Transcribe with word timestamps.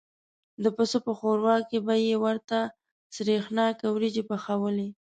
د 0.63 0.65
پسه 0.75 0.97
په 1.05 1.11
شوروا 1.19 1.55
کې 1.69 1.77
به 1.85 1.95
یې 2.05 2.15
ورته 2.23 2.59
سرېښناکه 3.15 3.85
وریجې 3.91 4.23
پخوالې. 4.29 4.89